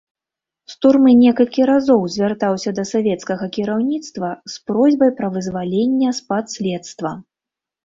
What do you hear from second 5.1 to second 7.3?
пра вызвалення з-пад следства.